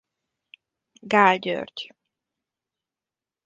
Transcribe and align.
Gaal 1.01 1.37
György. 1.39 1.93